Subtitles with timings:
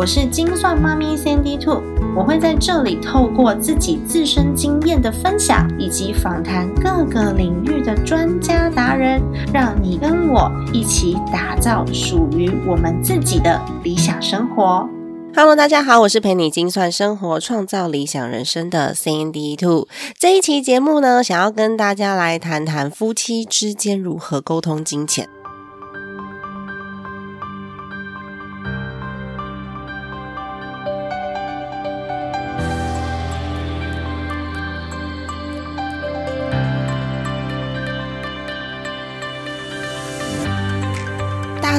[0.00, 1.82] 我是精算妈咪 Sandy Two，
[2.16, 9.20] 我会在这里透过自己自身经验的分享，以及访谈各个领域的专家达人，
[9.52, 14.88] 让你跟我一起打造属于我们自己的理想生活。
[15.36, 19.86] Hello，大家好，我是陪你精算生活、创造理想人生的 Sandy Two。
[20.18, 25.28] 这一期节目呢，想要跟大家来谈谈夫妻之间如何沟通金钱。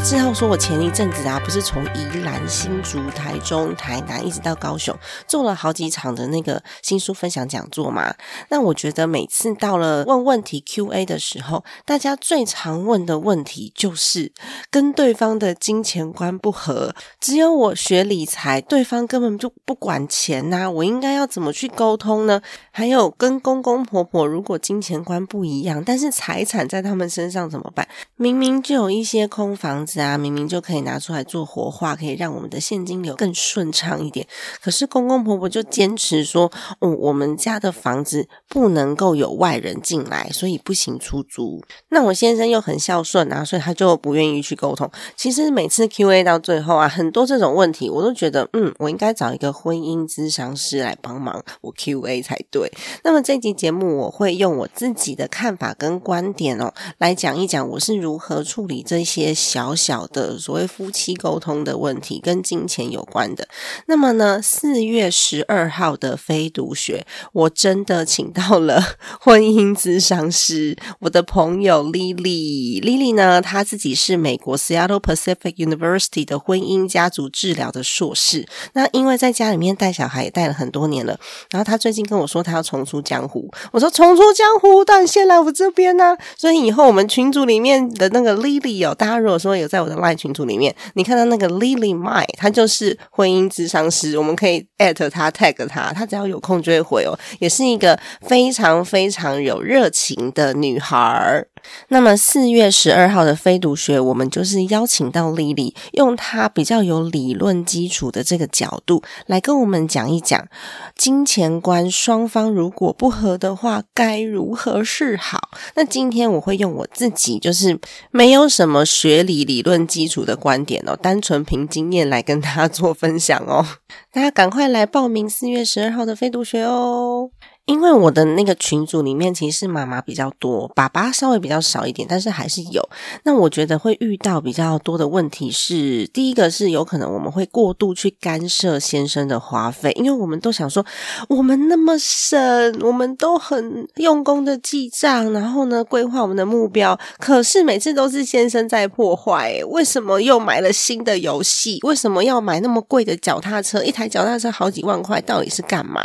[0.03, 8.13] 之后说，我前一阵子啊，不是从宜兰、新竹、台中、台南一直到高雄，做了好几场的那个新书分享讲座嘛。
[8.49, 14.33] 那我觉得每次到了问问题 Q&A 的时候，大家最常问的问题就是
[14.69, 16.93] 跟对方的金钱观不合。
[17.19, 22.41] 只有我学理财，对方根本就不管钱呐，我应该要怎么去沟通呢？
[22.71, 27.87] 还有跟公公婆婆如果金钱观不一样，但是财产在他们身上怎么办？
[28.17, 30.01] 明明就有一些空房子。
[30.01, 34.25] 啊，明明就可以拿出来做活化，可以让我们的现金流更顺畅一点。
[34.61, 41.61] 可是公公婆婆就坚持说，哦，我们家的房子不能够有外人进来，所以不行出租。
[41.89, 44.89] 那我先生又很孝顺啊，所以他就不愿意去沟通。
[45.17, 52.71] 其实每次 Q&A 到最后啊，很多这种问题，我都觉得，嗯，我应该找一个婚姻咨商师来帮忙我 Q&A 才对。
[53.03, 59.75] 那么这集节目，我会用我自己的看法跟观点哦，来讲一讲我是如何处理这些小。
[59.81, 63.47] 小的所谓夫妻沟通的问题，跟金钱有关的。
[63.87, 68.79] 那么呢，四月十二号的非读学，我真的请到了
[69.19, 72.79] 婚姻咨商师，我的朋友 Lily。
[72.83, 78.47] Lily 呢，她自己是美国 Seattle Pacific University 的婚姻家族治疗的硕士。
[78.73, 83.51] 那因为在家里面带小孩也带了很多年了，然后她最近跟我说她要重出江湖。
[83.71, 86.15] 我说重出江湖，但先来我这边呢。
[86.37, 89.70] 所以以后我们群组里面的那个 Lily 哦，大家如果说有。
[89.71, 101.47] 在我的 LINE 群组里面，你看到那个 Lily My，她就是婚姻智商师，我们可以 at 她 tag 她，她只要有空就会回哦，也是一个非常非常有热情的女孩儿。
[101.89, 110.47] 那么四月十二号的非读学，我们就是邀请到丽丽，用她比较有理论基础的这个角度来跟我们讲一讲
[110.95, 115.49] 金钱观，双方如果不合的话，该如何是好？
[115.75, 117.79] 那今天我会用我自己就是
[118.11, 123.65] 没有什么学理理论基础的观点哦，单纯凭经验来跟大家做分享哦。
[124.11, 127.29] 大家赶快来报名四月十二号的非读学哦！
[127.65, 132.87] 因为我的那个群组里面，其实妈妈比较多，爸爸稍微比较少一点，但是还是有。
[133.23, 140.85] 那我觉得会遇到比较多的问题是，第一个是有可能我们会过度去干涉先生的花费，因为我们都想说，
[141.29, 142.39] 我们那么省，
[142.81, 149.61] 我们都很用功的记账，然后呢规划我们的目标，可是每次都是先生在破坏。
[149.69, 151.79] 为什么又买了新的游戏？
[151.83, 153.83] 为什么要买那么贵的脚踏车？
[153.83, 156.01] 一台脚踏车好几万块，到底是干嘛？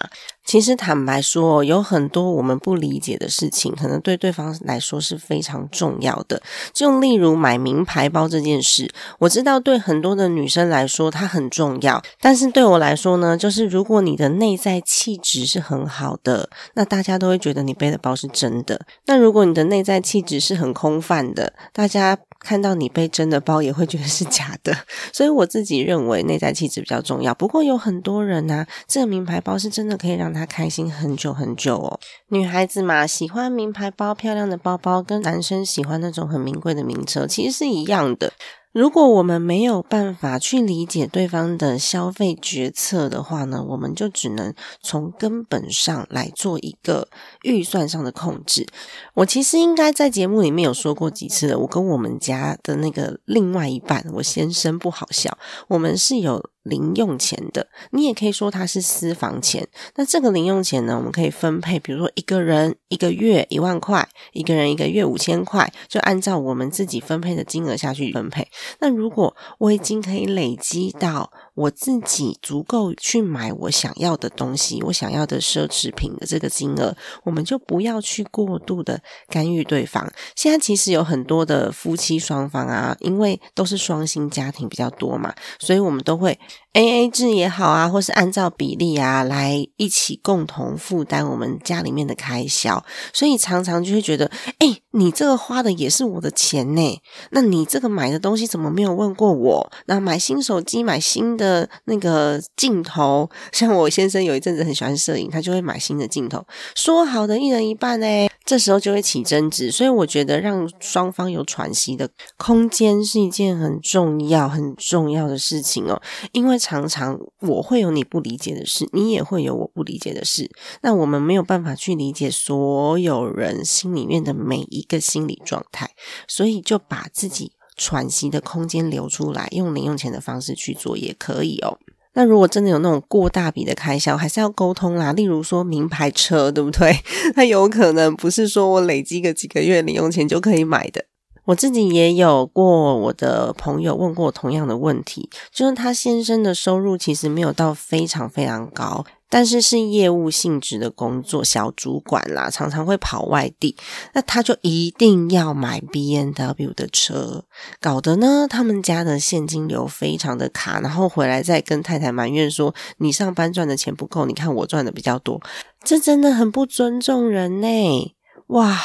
[0.47, 6.41] 其实坦白说，有很多我们不理解的事情，可能对对方来说是非常重要的。
[6.73, 22.17] 就例如买名牌包这件事，我知道对很多的女生来说它很重要，但是对我来说呢，就是如果你的内在气质是很好的，那大家都会觉得你背的包是真的；那如果你的内在气质是很空泛的，大家。
[22.47, 24.73] 看到你背真的包也会觉得是假的，
[25.13, 27.35] 所以我自己认为内在气质比较重要。
[27.35, 31.99] 不过有很多人呢，这个名牌包是真的可以让他开心很久很久哦。
[32.29, 38.33] 女孩子嘛，喜欢名牌包、漂亮的包包，跟男生喜欢那种很名贵的名车其实是一样的。
[38.77, 44.53] 如果我们没有办法去理解对方的消费决策的话呢，我们就只能
[44.83, 47.09] 从根本上来做一个
[47.43, 48.67] 预算上的控制。
[49.15, 56.51] 我其实应该在节目里面有说过几次了，我跟我们家的那个另外一半，我先生不好笑，我们是有。
[56.67, 59.67] 零用钱的，你也可以说它是私房钱。
[59.95, 68.49] 那这个零用钱呢，我们可以分配，比如说一个人一个月一万块，一个人一个月五千块，就按照我们自己分配的金额下去分配。
[68.81, 80.09] 那如果我已经可以累积到我自己足够去买我想要的东西，我想要的奢侈品的这个金额，我们就不要去过度的干预对方。
[80.37, 86.39] 现在其实有很多的夫妻双方啊，因为都是双薪家庭比较多嘛，所以我们都会。
[86.77, 92.85] A A 制也好啊，或是按照比例啊来一起共同负担我们家里面的开销，
[93.15, 97.01] 所以常常就会觉得，哎，你这个花的也是我的钱呢，
[97.31, 99.73] 那你这个买的东西怎么没有问过我？
[99.87, 106.45] 那买新手机、买新的那个镜头，像我先生有一阵子很喜欢摄影，他就会买新的镜头，
[106.75, 108.07] 说好的一人一半呢。
[108.45, 116.01] 这时候就会起争执，所以我觉得让双方有喘息的空间是一件很重要、很重要的事情哦。
[116.31, 120.51] 因为常常我会有你不理解的事，你也会有我不理解的事，
[120.83, 125.89] 那我们没有办法去理解所有人心里面的每一个心理状态，
[126.27, 131.79] 所以就把自己喘息的空间留出来，用零用钱的方式去做也可以哦。
[132.15, 135.13] 那如果真的有那种过大笔的开销，还是要沟通啦。
[135.13, 136.99] 例如说名牌车，对不对？
[137.37, 141.05] 那有可能不是说我累积个几个月零用钱就可以买的。
[141.47, 149.07] 我自己也有过我的朋友问过同样的问题，就是他先生的收入其实没有到非常非常高。
[149.29, 153.77] 但是是业务性质的工作，小主管啦，常常会跑外地，
[154.15, 157.45] 那他就一定要买 B N W 的车，
[157.81, 165.41] 搞得呢，他们家的现金流非常的卡，然后回来再跟太太埋怨说：“你上班赚的钱不够，你看我赚的比较多。”
[165.83, 168.15] 这真的很不尊重人呢！
[168.47, 168.79] 哇，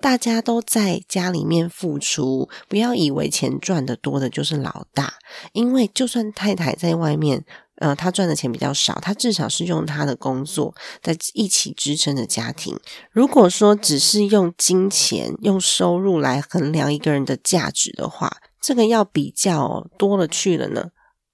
[0.00, 5.14] 大家都在家里面付出，不要以为钱赚的多的就是老大，
[5.52, 7.44] 因为就算太太在外面。
[7.76, 12.78] 呃，他赚的钱比较少，他至少是用他的工作在一起支撑着家庭。
[13.10, 20.90] 如果说只是用金钱、用收入来衡量一个人的价值的话，这个要比较多了去了呢。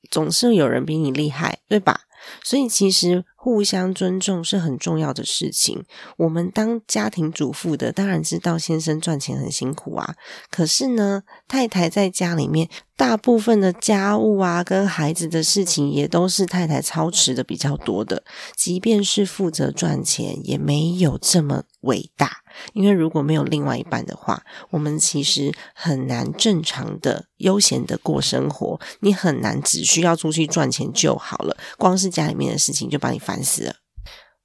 [0.09, 2.03] 总是有人比你厉害，对吧？
[2.45, 3.25] 所以其实。
[3.47, 5.85] 互相尊重是很重要的事情。
[6.17, 10.17] 我们当家庭主妇的，当然知道先生赚钱很辛苦啊。
[10.51, 18.25] 可是呢，太太在家里面，大部分的家务啊，跟孩子的事情，也都是太太操持的比较多的。
[18.57, 22.39] 即便是负责赚钱，也没有这么伟大。
[22.73, 28.79] 因为如果没有另外一半的话，我们其实很难正常的、悠闲的过生活。
[29.01, 33.75] 你很难只需要出去赚钱就好了，光是家里面的事情就把你烦死了。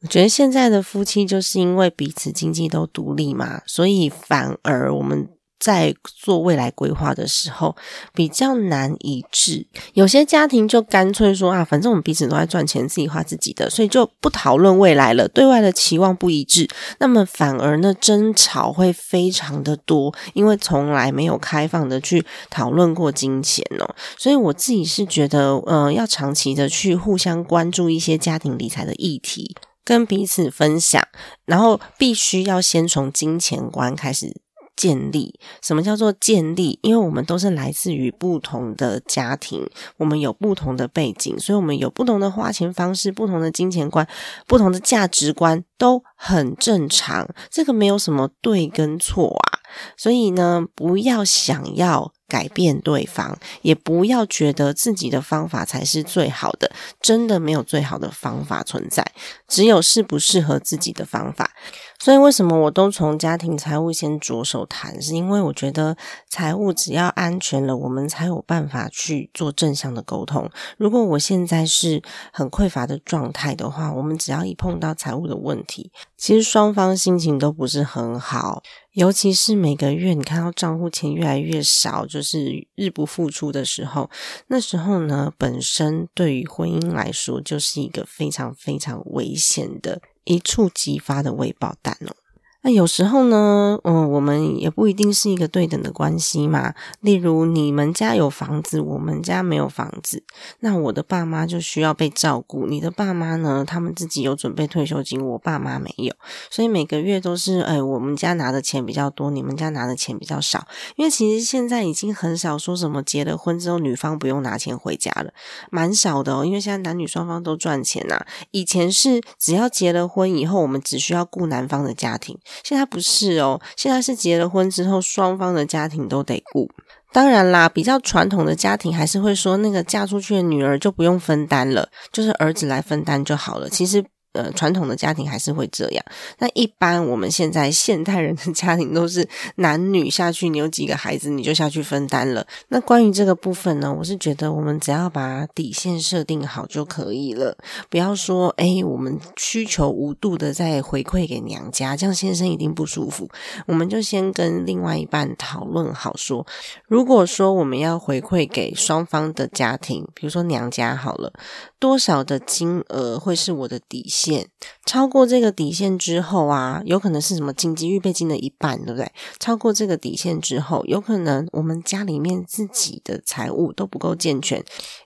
[0.01, 5.29] 我觉得现在的夫妻就是因为彼此经济都独立嘛，所以反而我们。
[5.61, 7.75] 在做未来规划的时候
[8.15, 15.27] 比较难一致，有些家庭就干脆说啊，反正我们彼此都在赚钱，自己花自己的，所以就不讨论未来了。
[15.27, 16.67] 对外的期望不一致，
[16.97, 23.95] 那么反而呢争吵会非常的多，因为从来没有开放的去讨论过金钱哦。
[24.17, 29.55] 所以我自己是觉得，嗯，要长期的去互相关注一些家庭理财的议题，
[29.85, 31.07] 跟彼此分享，
[31.45, 34.41] 然后必须要先从金钱观开始。
[34.81, 36.79] 建立什么叫做建立？
[36.81, 44.07] 因为我们都是来自于不同的家庭，我们有不同的背景，所以我们有不同的花钱方式、不同的金钱观、
[44.47, 47.29] 不同的价值观，都很正常。
[47.51, 49.61] 这个没有什么对跟错啊。
[49.95, 56.71] 所以呢，不要想要改变对方，也不要觉得自己的方法才是最好的。
[57.01, 59.05] 真的没有最好的方法存在，
[59.49, 61.51] 只有适不适合自己的方法。
[61.99, 64.99] 所以，为什么我都从家庭财务先着手谈？
[65.01, 65.95] 是因为我觉得
[66.29, 70.49] 财务只要安全了，我们才有办法去做正向的沟通。
[70.77, 78.63] 如果我现在是很匮乏的状态的话，我们只要一碰到财务的问题，其实双方心情都不是很好。
[78.93, 84.09] 尤其是每个月你看到账户钱越来越少，就是日不复出的时候，
[84.47, 90.01] 那时候呢，本身对于婚姻来说就是一个非常非常危险的。
[90.23, 92.15] 一触即发的未爆弹哦。
[92.63, 96.75] 那有时候呢，嗯，我们也不一定是一个对等的关系嘛。
[96.99, 100.23] 例如，你们家有房子，我们家没有房子，
[100.59, 102.67] 那我的爸妈就需要被照顾。
[102.67, 106.13] 你的爸妈呢，他们自己有准备退休金，我爸妈没有，
[106.51, 110.67] 所以每个月都是，哎，我们家拿的钱比较多，你们家拿的钱比较少。
[110.97, 115.33] 因为其实现在已经很少说什么结了婚之后女方不用拿钱回家了，
[115.71, 116.45] 蛮少的哦。
[116.45, 118.23] 因为现在男女双方都赚钱呐。
[118.51, 122.37] 以前是只要结了婚以后，我们只需要顾男方的家庭。
[122.63, 126.69] 现在不是哦，现在是结了婚之后，双方的家庭都得顾。
[127.13, 133.69] 当然啦，比较传统的家庭还是会说，那个嫁出去的女儿就不用分担了，就是儿子来分担就好了。
[133.69, 134.01] 其实
[134.33, 136.05] 呃，传统的家庭还是会这样。
[136.39, 142.45] 那一般我们现在现代人的家庭都是男女下去，你有几个孩子你就下去分担了。
[142.69, 147.57] 那关于这个部分呢，我是觉得我们只要把底线设定好就可以了，
[147.89, 153.29] 不要说哎，我们需求无度的再回馈给娘家，这样先生一定不舒服。
[153.65, 156.45] 我们就先跟另外一半讨论好，说
[156.87, 161.33] 如果说我们要回馈给双方的家庭，比如说娘家好了，
[161.81, 164.47] 多少的金额会是我的底线？
[164.85, 169.11] 超过这个底线之后啊，有可能是什么紧急预备金的一半，对不对？
[169.39, 174.63] 超过这个底线之后，有可能我们家里面自己的财务都不够健全，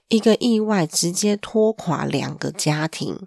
[0.08, 3.18] 一个意外直接拖垮两个家庭。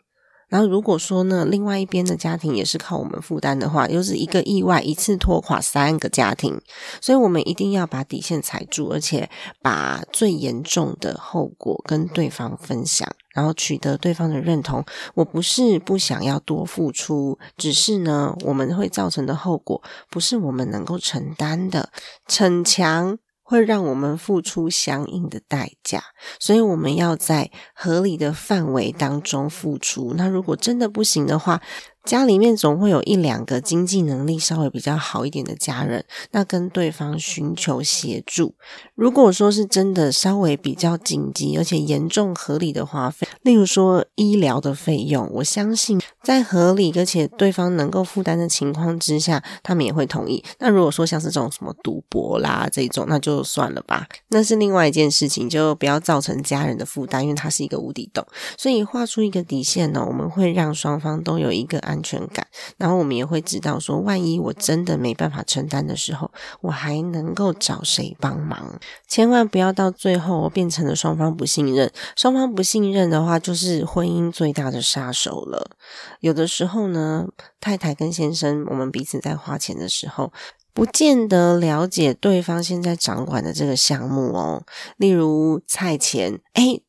[0.48, 6.60] 然后如果说呢，另外一边的家庭也是靠我们负担的话，又是一个意外一次拖垮三个家庭，
[7.02, 9.30] 所以我们一定要把底线踩住，而且
[9.62, 13.08] 把最严重的后果跟对方分享，
[13.40, 14.84] 然后取得对方的认同。
[15.14, 21.90] 我不是不想要多付出，只是呢，我们会造成的后果不是我们能够承担的，
[22.28, 23.18] 逞强。
[23.50, 26.04] 会让我们付出相应的代价，
[26.40, 30.14] 所以我们要在合理的范围当中付出。
[30.16, 31.60] 那如果真的不行的话，
[32.06, 38.54] 家里面总会有一两个经济能力稍微比较好一点的家人，那跟对方寻求协助。
[38.94, 50.44] 如果说是真的稍微比较紧急而且严重合理的花费，例如说医疗的费用，我相信在合理而且对方能够负担的情况之下，他们也会同意。
[50.60, 58.24] 那如果说像是这种什么赌博啦这种，那就算了吧，那是另外一件事情，就不要造成家人的负担，因为它是一个无底洞。
[58.58, 61.80] 所以画出一个底线呢，我们会让双方都有一个。
[61.80, 62.46] 安全感，
[62.78, 68.78] 然后我们也会知道说，万一我真的没办法承担的时候，我还能够找谁帮忙？
[69.08, 75.72] 千万不要到最后变成了双方不信任，双方不信任的话，就是婚姻最大的杀手了。
[76.20, 77.28] 有的时候呢，
[77.60, 80.32] 太太跟先生，我们彼此在花钱的时候，
[80.74, 84.64] 不见得了解对方现在掌管的这个项目哦。
[84.98, 86.82] 例如菜钱，哎。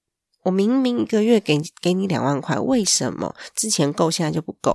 [0.45, 4.75] 我明明一个月给给你两万块，为什么之前够，现在就不够？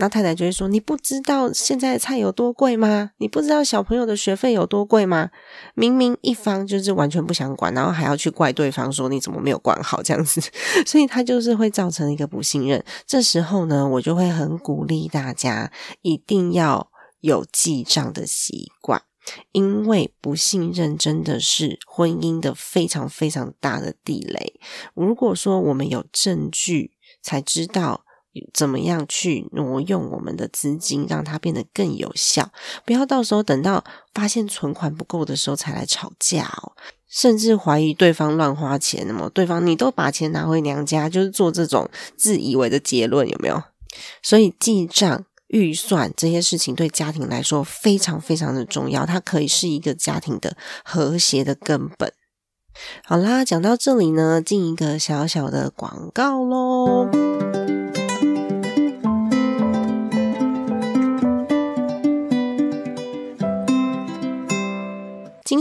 [0.00, 3.10] 那太太就会说：“你不知道现在的菜有多贵吗？
[3.18, 5.30] 你不知道小朋友的学费有多贵吗？
[5.74, 10.40] 明明一方就是完全不想管，然后还要去怪对方说你怎么没有管好这样子，
[10.86, 12.82] 所以他就是会造成一个不信任。
[13.06, 16.90] 这时候呢，我就会很鼓励大家一定要
[17.20, 19.02] 有记账的习惯。”
[19.52, 24.58] 因为不信任真的是婚姻的非常非常大的地雷。
[24.94, 26.92] 如果说我们有证据，
[27.22, 28.04] 才知道
[28.52, 32.50] 怎么样去挪用我们的资金，让它变得更有效，
[32.84, 33.84] 不要到时候等到
[34.14, 36.72] 发现存款不够的时候才来吵架哦，
[37.08, 39.04] 甚至怀疑对方乱花钱。
[39.06, 43.62] 那么对方你都把钱拿回娘家，就是做这种自以为的结论，有没有？
[44.22, 45.24] 所以记账。
[45.52, 52.12] 预算这些事情对家庭来说非常非常的重要，它可以是一个家庭的和谐的根本。
[53.04, 57.10] 好啦，讲到这里呢，进一个小小的广告喽。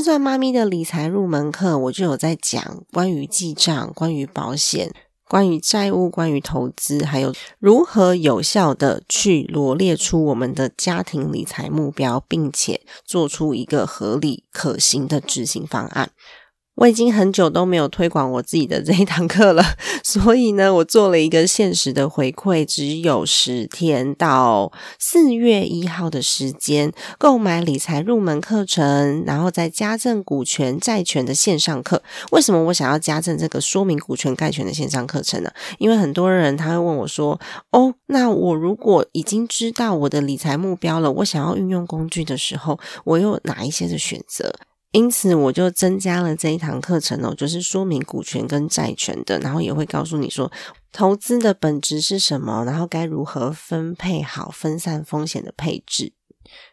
[0.01, 4.93] 算妈咪的理财入门课，我就有在讲关于记账、关于保险。
[5.29, 16.09] 关于债务、关于投资，还有如何有效的去罗列出我们的家庭理财目标，并且做出一个合理可行的执行方案。
[16.79, 19.61] 我已经很久都没有推广我自己的这一堂课了，
[20.01, 32.01] 所以呢，我做了一个限时的回馈，只有十天到四月一号的时间，购买理财入门课程，然后再加赠股权债权的线上课。
[32.31, 35.51] 为什么我想要加赠这个说明股权债权的线上课程呢？
[35.79, 37.37] 因为很多人他会问我说
[37.71, 44.53] ：“哦，那我如果已经知道我的理财目标了，我想要运用工具的时候，我有哪一些的选择？”
[44.91, 50.51] 因此，我就增加了这一堂课程哦，就是说明股权跟债权的，然后也会告诉你说
[50.91, 56.13] 投资的本质是什么，然后该如何分配好、分散风险的配置。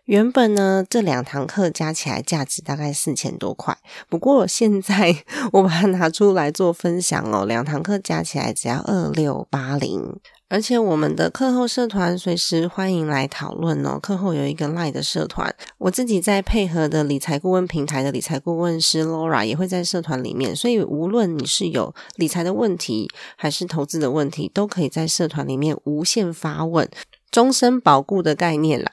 [0.07, 3.77] 原本呢，这两堂课加起来价值大概四千多块，
[4.09, 5.15] 不过现在
[5.53, 10.19] 我把它拿出来做分享哦，两堂课加起来只要二六八零。
[10.49, 13.99] 而且我们的课后社团随时欢迎来讨论哦。
[13.99, 20.55] 课后有一个 Line 的社团，我自己在配合的理财顾问平台的理财顾问师 Laura 也会在社团里面。
[20.55, 26.89] 所以无论你是有理财的问题，还是投资的问题，都可以在社团里面无限发问。
[27.37, 28.91] 终身保固的概念啦。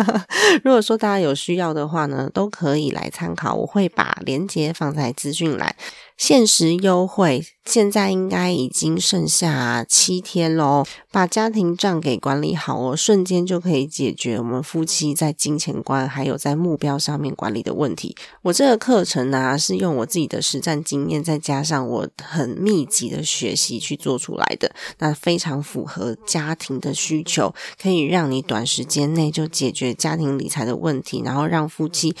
[0.62, 5.74] 如果说大家有需要的话呢，都可以来参考，我会把链接放在资讯栏。
[6.18, 10.84] 限时优惠，现在应该已经剩下七天喽。
[11.12, 18.16] 把家庭账给管理好哦，瞬间就可以解决我们夫妻在金钱观还有在目标上面管理的问题。
[18.42, 32.14] 我这个课程呢，是用我自己的实战经验，再加上我很密集的学习去做出来的，那非常符合家庭的需求，可以让你短时间内就解决家庭理财的问题，然后让夫妻。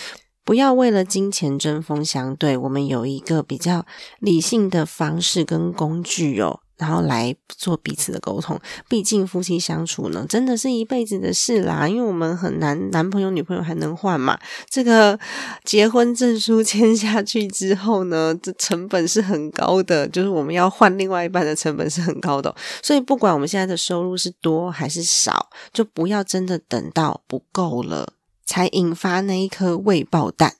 [0.44, 3.84] 不要为了金钱针锋相对，我们有一个比较
[4.18, 8.58] 理性的方式跟工具哦，然后来做彼此的沟通。
[8.88, 14.38] 毕竟夫妻相处呢，真的是一辈子的事啦，因为我们很难男朋友女朋友还能换嘛。
[14.70, 15.18] 这个
[15.64, 22.54] 结婚证书签下去之后呢，这成本是很高的，就是我们要换另外一半的成本是很高的。
[22.82, 28.14] 所以不管我们现在的收入是多还是少，就不要真的等到不够了。
[28.46, 30.54] 才引发那一颗未爆弹，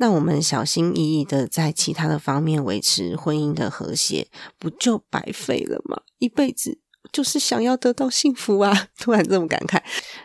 [0.00, 4.28] 那我们小心翼翼的在其他的方面维持婚姻的和谐，
[4.58, 6.00] 不就白费了吗？
[6.18, 6.78] 一辈子
[7.12, 8.88] 就是想要得到幸福啊！
[8.98, 9.78] 突然这么感慨。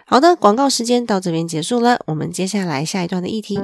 [0.08, 3.60] 好的，广告时间到这边结束了，我们接下来下一段的议题。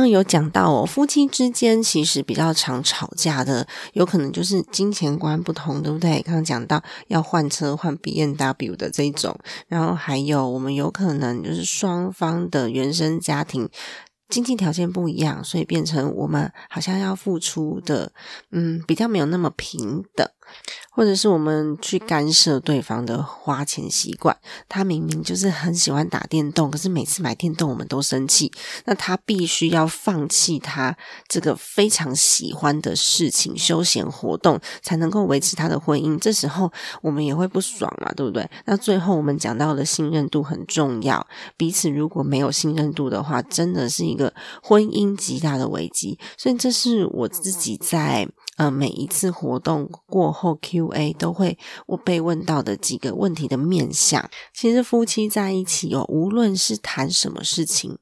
[0.00, 6.22] 刚有讲到哦，夫妻之间其实比较常吵架的，有可能就是金钱观不同，对不对？
[6.22, 9.38] 刚刚讲到要换车换 B N W 的这种，
[9.68, 13.68] 然后还有我们有可能就是双方的原生家庭
[14.28, 18.12] 经济条件不一样，所以变成我们好像要付出的，
[18.50, 20.28] 嗯，比较没有那么平等。
[20.96, 24.34] 或者是我们去干涉对方的花钱习惯，
[24.66, 28.50] 他明明就是很喜欢打电动，可是每次买电动我们都生气，
[28.86, 30.96] 那他必须要放弃他
[31.28, 36.18] 这个非常喜欢的事情、休闲活动，才能够维持他的婚姻。
[36.18, 36.72] 这时候
[37.02, 38.48] 我们也会不爽嘛，对不对？
[38.64, 41.26] 那最后我们讲到的信任度很重要，
[41.58, 46.18] 彼此如果没有信任度的话，真的是一个婚姻极大的危机。
[46.38, 48.26] 所以这是我自己在。
[48.56, 51.58] 呃，每一次活动过后，Q&A 都会
[52.04, 54.28] 被问到的几个问题的面向。
[54.54, 57.98] 其实夫妻在一起哦，无论是谈什么事情，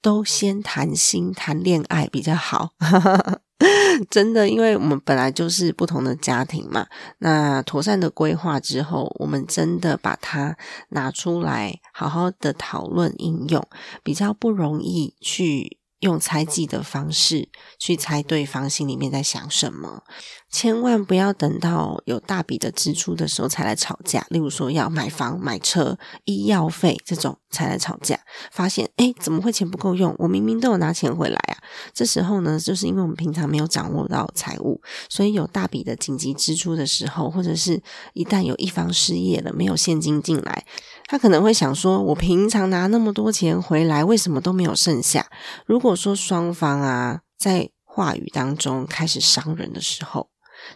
[0.00, 2.70] 都先谈心、谈恋爱比较好。
[4.08, 6.86] 真的，因为我们本来就是不同的家庭嘛。
[7.18, 10.56] 那妥善的规划之后，我们真的把它
[10.90, 13.66] 拿出来，好好的讨论应用，
[14.04, 15.78] 比较不容易去。
[16.00, 20.04] 用猜忌的方式去猜对方心里面在想什么。
[20.50, 28.18] 千万不要等到有大笔的支出的时候才来吵架，例如说要买房、买车、医药费这种才来吵架。
[28.50, 30.14] 发现哎，怎么会钱不够用？
[30.18, 31.58] 我明明都有拿钱回来啊！
[31.92, 34.80] 这时候呢，就是因为我们平常没有掌握到财务，
[35.10, 37.82] 所以有大笔的紧急支出的时候，或者是
[38.14, 40.64] 一旦有一方失业了，没有现金进来，
[41.06, 45.26] 他可能会想说：我平常拿那么多钱回来，为什么都没有剩下？
[45.66, 50.30] 如果说双方啊，在话语当中开始伤人的时候，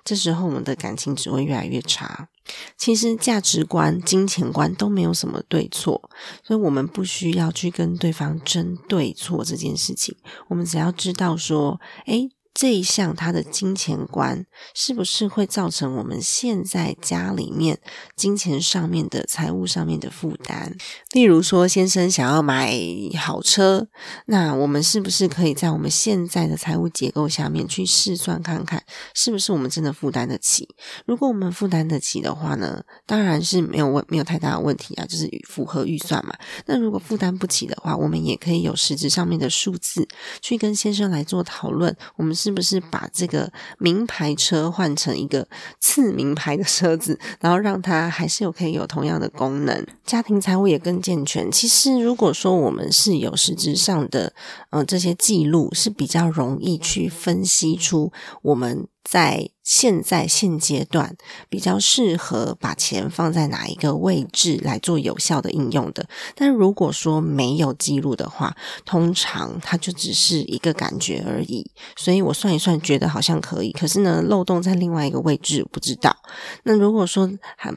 [0.05, 2.28] 这时候我们的感情只会越来越差。
[2.76, 6.11] 其实价值观、金钱观都没有什么对错，
[6.42, 10.16] 所以我们不需要去跟对方争对错这件事情。
[10.48, 17.80] 我们只要知道说，诶这一项他的金钱观是不是会造成我们现在家里面
[18.14, 20.76] 金钱上面的财务上面的负担？
[21.12, 22.78] 例如说，先生想要买
[23.18, 23.88] 好车，
[24.26, 28.84] 那我们是不是可以在我们现在的财务结构下面去试算看看，
[29.14, 30.68] 是不是我们真的负担得起？
[31.06, 36.34] 如果我们负担得起的话呢，当然是没有问没有太大的问题啊，就是符合预算嘛。
[36.66, 40.06] 那如果负担不起的话，我们也可以有实质上面的数字
[40.42, 42.36] 去跟先生来做讨论，我们。
[42.42, 45.48] 是是不是把这个名牌车换成一个
[45.80, 51.50] 次名牌的车子，然后让它还是有可以有同样的功能，家庭财务也更健全？
[51.50, 54.34] 其实，如果说我们是有实质上的，
[54.68, 58.12] 呃，这些记录是比较容易去分析出
[58.42, 59.50] 我们在。
[59.64, 61.16] 现在现阶段
[61.48, 71.70] 比较适合把钱放在哪一个位置来做有效的应用的，但如果说没有记录的话，通常它就只是一个感觉而已。
[71.96, 76.16] 所以我算一算，觉得好像可以，可是呢，漏洞在另外一个位置，不知道。
[76.64, 77.28] 那如果说，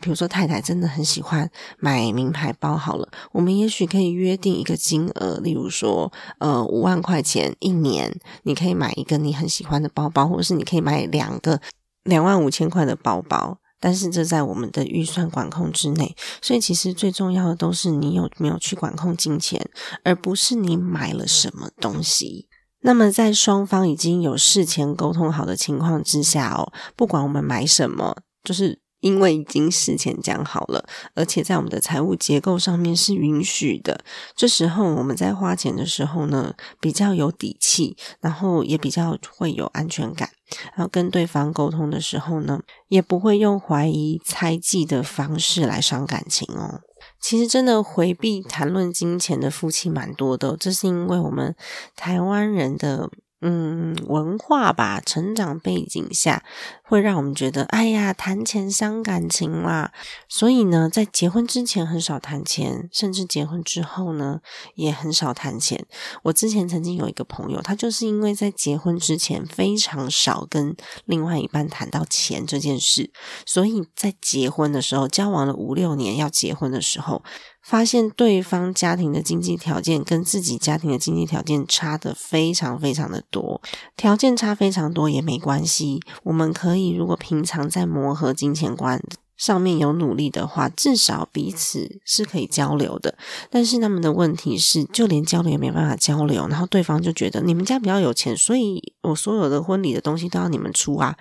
[0.01, 8.11] 比如说太太真的很喜欢买名牌包，好了，我们也许可以约定一个金额，例如说，呃，五万块钱一年，
[8.41, 11.59] 你可以买一个你很喜欢的包包，或者是你可以买两个。
[12.05, 19.59] 两万五千块的包包，但是这在我们的预算管控之内，所以其实最重要的都是你有没有去管控金钱，
[20.03, 22.47] 而不是你买了什么东西。
[22.81, 34.03] 那么在双方已经有事前沟通好的情况之下哦，不管我们买什么，就是因为已经事前讲好了，而且在我们的财务结构上面是允许的，
[34.35, 40.31] 这时候我们在花钱的时候呢，比较有底气，然后也比较会有安全感。
[40.75, 46.81] 然后跟对方沟通的时候呢，也不会用怀疑、猜忌的方式来伤感情哦。
[47.21, 51.55] 其实真的回避谈论金钱的夫妻蛮多的，这是因为我们
[51.95, 53.11] 台湾人的。
[53.41, 56.43] 嗯，文化吧，成长背景下
[56.83, 59.91] 会让我们觉得，哎呀，谈钱伤感情啦。
[60.27, 64.39] 所以呢，在结婚之前很少谈钱，甚至结婚之后呢，
[64.75, 65.85] 也很少谈钱。
[66.23, 73.11] 我之前曾经有一个朋友，他就是因为在结婚之前非常少跟另外一半谈到钱这件事，
[73.45, 77.21] 所以在结婚的时候，交往了五六年，要结婚的时候。
[77.65, 83.59] 发现对方家庭的经济条件跟自己家庭的经济条件差的非常非常的多，
[83.97, 89.01] 条件差非常多也没关系，我们可以如果平常在磨合金钱观
[89.35, 93.17] 上面有努力的话，至少彼此是可以交流的。
[93.49, 101.17] 但是他们的问题是，就连交流也没办法交流，然后对方就觉得你们家比较有钱，所以我所有的婚礼的东西都要你们出啊。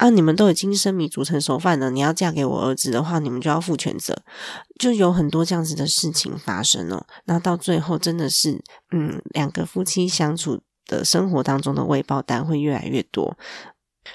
[0.00, 0.08] 啊！
[0.08, 4.16] 你们都已经生米煮成熟饭了，你要嫁给我儿子的话，你们就要负全责，
[4.78, 7.06] 就有很多这样子的事情发生了。
[7.26, 13.36] 那到最后，真的是，嗯，两个夫妻相处的生活当中的未爆单会越来越多。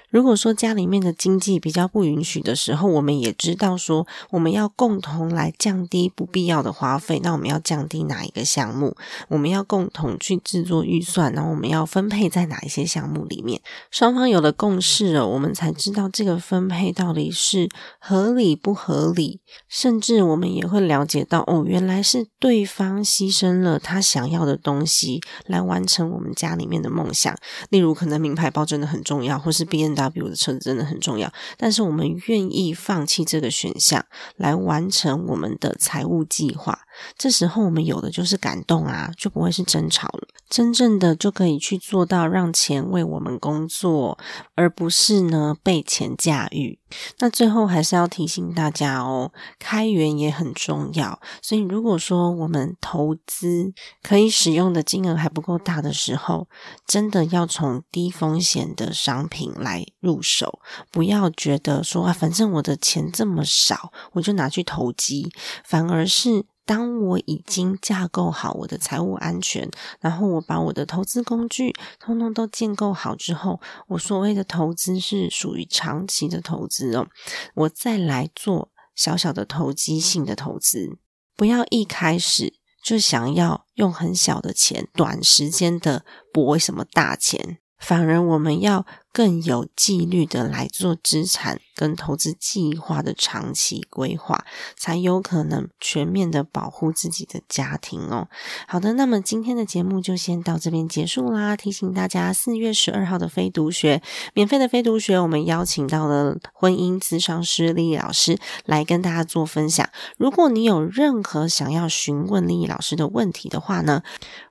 [0.10, 7.20] 如果说家里面的经济比较不允许的时候，我们也知道说我们要共同来降低不必要的花费。
[7.24, 8.96] 那我们要降低哪一个项目？
[9.28, 13.62] 我们要共同去制作预算，然后我们要分配在哪一些项目里面？
[13.92, 17.70] 双方有了共识了，我们才知道这个分配到底是
[18.00, 19.42] 合理不合理。
[19.70, 27.36] 甚至我们也会了解到，哦，原来是对方牺牲了他想要的东西来完成我们家里面的梦想。
[27.70, 34.06] 例如，可能名牌包真的很重要，或是 B N W，的车子真的很重要，但是我们愿意放弃这个选项
[34.38, 36.85] 来完成我们的财务计划。
[37.18, 40.28] 这时候我们有的就是感动啊，就不会是争吵了。
[40.50, 44.18] 真正的就可以去做到让钱为我们工作，
[44.54, 46.80] 而不是呢被钱驾驭。
[47.20, 51.20] 那最后还是要提醒大家哦，开源也很重要。
[51.42, 56.48] 所以如果说我们投资可以使用的金额还不够大的时候，
[56.88, 60.60] 真的要从低风险的商品来入手，
[60.92, 65.32] 不要觉得说啊，反正我的钱这么少，我就拿去投机，
[65.66, 66.46] 反而是。
[66.66, 77.08] 当我已经架构好我的财务安全，然后我把我的投资工具通通都建构好之后，我所谓的投资是属于长期的投资哦，
[77.54, 80.98] 我再来做小小的投机性的投资，
[81.36, 88.86] 不要一开始就想要用很小的钱，短时间的博什么大钱，反而我们要。
[89.16, 94.44] 更有纪律的来做资产跟投资计划的长期规划，
[94.76, 98.28] 才有可能全面的保护自己的家庭哦。
[98.68, 101.56] 好的，那么今天的节目就先到这边结束啦。
[101.56, 104.02] 提醒大家，四月十二号的非读学，
[104.34, 109.90] 免费的非读学，我们邀请到了婚姻咨商师丽丽老师来跟大家做分享。
[110.18, 114.04] 如果你有任何想要询问丽丽老师的问题的话呢，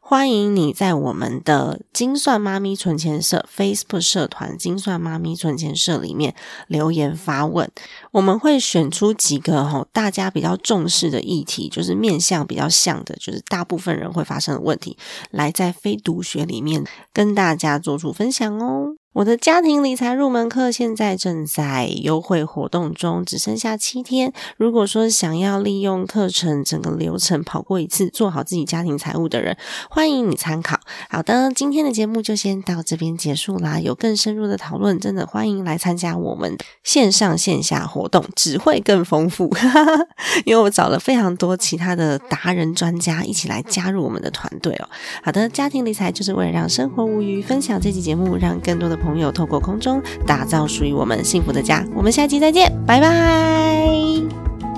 [0.07, 4.59] 欢迎你在我们的精算妈咪存钱社 Facebook 社团。
[4.59, 6.35] 精算妈咪存钱社里面
[6.67, 7.71] 留言发问，
[8.14, 14.96] 我们会选出几个哈大家比较重视的议题，就是面向比较像的，就是大部分人会发生的问题，
[15.33, 18.94] 来在非读学里面跟大家做出分享哦。
[19.14, 24.33] 我的家庭理财入门课现在正在优惠活动中，只剩下七天。
[24.57, 29.57] 如果说想要利用课程整个流程跑过一次，做好自己家庭财务的人，
[29.88, 30.81] 欢迎你参考。
[31.09, 33.79] 好的，今天的节目就先到这边结束啦。
[33.79, 39.49] 有更深入的讨论，真的欢迎来参加我们线上线下活活动，只会更丰富。
[40.45, 44.88] 因为我找了非常多其他的达人专家一起来加入我们的团队哦。
[45.23, 48.95] 好的，家庭理财就是为了让生活无虞，分享这期节目，让更多的。
[49.05, 54.74] 朋友透过空中打造属于我们幸福的家，我们下期再见，拜拜。